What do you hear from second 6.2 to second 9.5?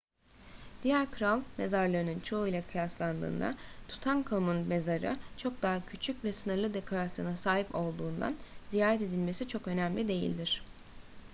ve sınırlı dekorasyona sahip olduğundan ziyaret edilmesi